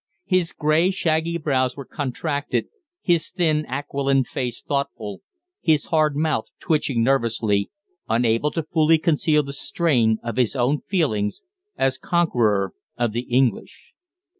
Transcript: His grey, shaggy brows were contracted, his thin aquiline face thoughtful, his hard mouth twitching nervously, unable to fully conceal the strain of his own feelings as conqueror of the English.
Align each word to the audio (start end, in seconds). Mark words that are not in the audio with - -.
His 0.25 0.51
grey, 0.51 0.89
shaggy 0.89 1.37
brows 1.37 1.77
were 1.77 1.85
contracted, 1.85 2.69
his 3.03 3.29
thin 3.29 3.67
aquiline 3.67 4.23
face 4.23 4.59
thoughtful, 4.63 5.21
his 5.61 5.85
hard 5.93 6.15
mouth 6.15 6.45
twitching 6.59 7.03
nervously, 7.03 7.69
unable 8.09 8.49
to 8.49 8.63
fully 8.63 8.97
conceal 8.97 9.43
the 9.43 9.53
strain 9.53 10.17
of 10.23 10.37
his 10.37 10.55
own 10.55 10.81
feelings 10.81 11.43
as 11.77 11.99
conqueror 11.99 12.73
of 12.97 13.11
the 13.11 13.27
English. 13.29 13.93